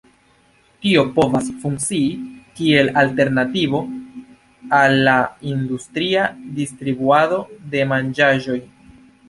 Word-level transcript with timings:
Tio 0.85 1.01
povas 1.17 1.49
funkcii 1.65 2.07
kiel 2.61 2.89
alternativo 3.03 3.83
al 4.79 4.99
la 5.11 5.15
industria 5.53 6.27
distribuado 6.59 7.41
de 7.77 7.89
manĝaĵoj. 7.97 8.61